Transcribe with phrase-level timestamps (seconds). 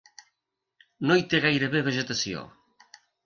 [1.09, 2.43] No hi té gairebé vegetació.